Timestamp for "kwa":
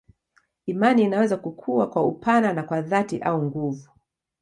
1.89-2.03, 2.63-2.81